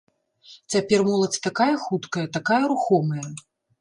Цяпер 0.75 1.03
моладзь 1.09 1.43
такая 1.47 1.69
хуткая, 1.85 2.25
такая 2.39 2.61
рухомая. 2.73 3.27